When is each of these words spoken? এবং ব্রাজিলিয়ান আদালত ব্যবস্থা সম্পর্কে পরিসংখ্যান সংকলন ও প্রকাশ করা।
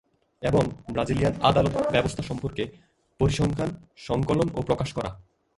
এবং 0.41 0.63
ব্রাজিলিয়ান 0.93 1.33
আদালত 1.49 1.75
ব্যবস্থা 1.93 2.23
সম্পর্কে 2.29 2.63
পরিসংখ্যান 3.19 3.69
সংকলন 4.07 4.47
ও 4.57 4.59
প্রকাশ 4.61 4.89
করা। 4.97 5.11